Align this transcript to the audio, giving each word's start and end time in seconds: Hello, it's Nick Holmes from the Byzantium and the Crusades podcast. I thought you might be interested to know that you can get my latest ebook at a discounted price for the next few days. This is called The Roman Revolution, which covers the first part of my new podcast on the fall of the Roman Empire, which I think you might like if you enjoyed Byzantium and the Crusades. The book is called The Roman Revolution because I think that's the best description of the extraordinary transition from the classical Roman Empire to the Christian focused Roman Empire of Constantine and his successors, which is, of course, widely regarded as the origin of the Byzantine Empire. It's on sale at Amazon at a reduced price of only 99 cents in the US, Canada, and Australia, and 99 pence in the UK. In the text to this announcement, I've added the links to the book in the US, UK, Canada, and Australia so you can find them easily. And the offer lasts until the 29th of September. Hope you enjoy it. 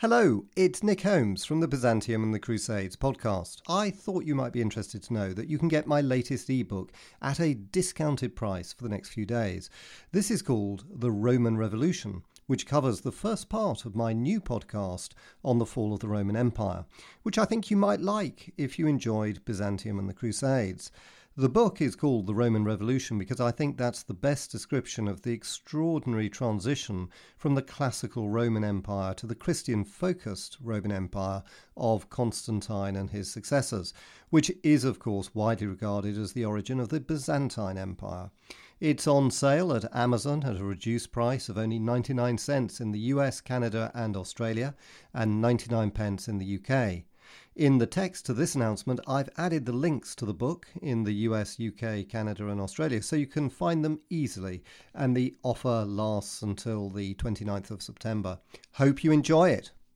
Hello, 0.00 0.44
it's 0.54 0.84
Nick 0.84 1.00
Holmes 1.00 1.44
from 1.44 1.58
the 1.58 1.66
Byzantium 1.66 2.22
and 2.22 2.32
the 2.32 2.38
Crusades 2.38 2.94
podcast. 2.94 3.62
I 3.68 3.90
thought 3.90 4.24
you 4.24 4.36
might 4.36 4.52
be 4.52 4.62
interested 4.62 5.02
to 5.02 5.12
know 5.12 5.32
that 5.32 5.48
you 5.48 5.58
can 5.58 5.66
get 5.66 5.88
my 5.88 6.00
latest 6.00 6.48
ebook 6.48 6.92
at 7.20 7.40
a 7.40 7.54
discounted 7.54 8.36
price 8.36 8.72
for 8.72 8.84
the 8.84 8.90
next 8.90 9.08
few 9.08 9.26
days. 9.26 9.70
This 10.12 10.30
is 10.30 10.40
called 10.40 10.84
The 10.88 11.10
Roman 11.10 11.56
Revolution, 11.56 12.22
which 12.46 12.64
covers 12.64 13.00
the 13.00 13.10
first 13.10 13.48
part 13.48 13.84
of 13.84 13.96
my 13.96 14.12
new 14.12 14.40
podcast 14.40 15.14
on 15.44 15.58
the 15.58 15.66
fall 15.66 15.92
of 15.92 15.98
the 15.98 16.06
Roman 16.06 16.36
Empire, 16.36 16.84
which 17.24 17.36
I 17.36 17.44
think 17.44 17.68
you 17.68 17.76
might 17.76 18.00
like 18.00 18.54
if 18.56 18.78
you 18.78 18.86
enjoyed 18.86 19.44
Byzantium 19.44 19.98
and 19.98 20.08
the 20.08 20.14
Crusades. 20.14 20.92
The 21.38 21.48
book 21.48 21.80
is 21.80 21.94
called 21.94 22.26
The 22.26 22.34
Roman 22.34 22.64
Revolution 22.64 23.16
because 23.16 23.40
I 23.40 23.52
think 23.52 23.76
that's 23.78 24.02
the 24.02 24.12
best 24.12 24.50
description 24.50 25.06
of 25.06 25.22
the 25.22 25.30
extraordinary 25.30 26.28
transition 26.28 27.10
from 27.36 27.54
the 27.54 27.62
classical 27.62 28.28
Roman 28.28 28.64
Empire 28.64 29.14
to 29.14 29.24
the 29.24 29.36
Christian 29.36 29.84
focused 29.84 30.56
Roman 30.60 30.90
Empire 30.90 31.44
of 31.76 32.10
Constantine 32.10 32.96
and 32.96 33.10
his 33.10 33.30
successors, 33.30 33.94
which 34.30 34.50
is, 34.64 34.82
of 34.82 34.98
course, 34.98 35.32
widely 35.32 35.68
regarded 35.68 36.18
as 36.18 36.32
the 36.32 36.44
origin 36.44 36.80
of 36.80 36.88
the 36.88 36.98
Byzantine 36.98 37.78
Empire. 37.78 38.32
It's 38.80 39.06
on 39.06 39.30
sale 39.30 39.72
at 39.72 39.94
Amazon 39.94 40.42
at 40.42 40.56
a 40.56 40.64
reduced 40.64 41.12
price 41.12 41.48
of 41.48 41.56
only 41.56 41.78
99 41.78 42.38
cents 42.38 42.80
in 42.80 42.90
the 42.90 43.14
US, 43.14 43.40
Canada, 43.40 43.92
and 43.94 44.16
Australia, 44.16 44.74
and 45.14 45.40
99 45.40 45.92
pence 45.92 46.26
in 46.26 46.38
the 46.38 46.58
UK. 46.58 47.04
In 47.56 47.78
the 47.78 47.86
text 47.86 48.24
to 48.26 48.34
this 48.34 48.54
announcement, 48.54 49.00
I've 49.06 49.28
added 49.36 49.66
the 49.66 49.72
links 49.72 50.14
to 50.16 50.24
the 50.24 50.34
book 50.34 50.66
in 50.80 51.04
the 51.04 51.12
US, 51.12 51.58
UK, 51.60 52.08
Canada, 52.08 52.48
and 52.48 52.60
Australia 52.60 53.02
so 53.02 53.16
you 53.16 53.26
can 53.26 53.50
find 53.50 53.84
them 53.84 54.00
easily. 54.10 54.62
And 54.94 55.16
the 55.16 55.34
offer 55.42 55.84
lasts 55.84 56.42
until 56.42 56.88
the 56.88 57.14
29th 57.14 57.70
of 57.70 57.82
September. 57.82 58.38
Hope 58.72 59.02
you 59.02 59.12
enjoy 59.12 59.50
it. 59.50 59.72